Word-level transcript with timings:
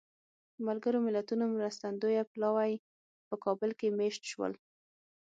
ملګرو 0.67 0.99
ملتونو 1.07 1.43
مرستندویه 1.55 2.23
پلاوی 2.31 2.73
په 3.27 3.35
کابل 3.43 3.71
کې 3.79 3.95
مېشت 3.99 4.23
شول. 4.31 4.53